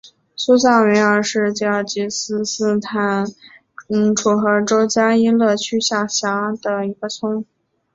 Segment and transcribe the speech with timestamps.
[0.35, 3.23] 苏萨梅尔是吉尔吉斯斯坦
[4.15, 7.45] 楚河州加依勒区下辖的一个村。